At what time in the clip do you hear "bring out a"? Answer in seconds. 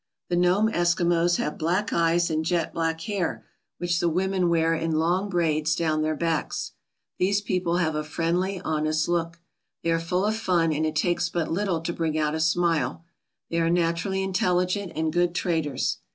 11.93-12.39